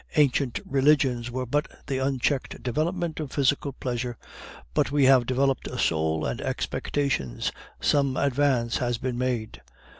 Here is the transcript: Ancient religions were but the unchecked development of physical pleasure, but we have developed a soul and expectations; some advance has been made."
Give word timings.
Ancient 0.15 0.59
religions 0.65 1.29
were 1.29 1.45
but 1.45 1.67
the 1.85 1.99
unchecked 1.99 2.63
development 2.63 3.19
of 3.19 3.31
physical 3.31 3.71
pleasure, 3.71 4.17
but 4.73 4.89
we 4.91 5.05
have 5.05 5.27
developed 5.27 5.67
a 5.67 5.77
soul 5.77 6.25
and 6.25 6.41
expectations; 6.41 7.51
some 7.79 8.17
advance 8.17 8.77
has 8.77 8.97
been 8.97 9.19
made." 9.19 9.61